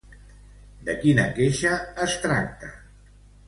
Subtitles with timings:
[0.87, 1.77] De quina queixa
[2.09, 2.75] es tracta?